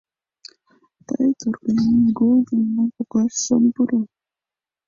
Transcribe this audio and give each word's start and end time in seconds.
Тый 1.07 1.29
торгайымет 1.39 2.07
годым 2.19 2.61
мый 2.75 2.89
коклаш 2.95 3.33
шым 3.43 3.63
пуро. 3.75 4.01